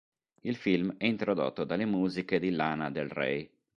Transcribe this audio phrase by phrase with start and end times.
[0.41, 3.47] Il film è introdotto dalle musiche di Lana Del Rey.